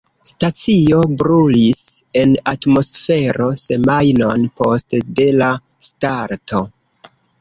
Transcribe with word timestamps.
Stacio 0.27 1.01
brulis 1.21 1.81
en 2.21 2.33
atmosfero 2.51 3.49
semajnon 3.65 4.47
post 4.63 4.97
de 5.21 5.29
la 5.43 5.51
starto. 5.91 6.65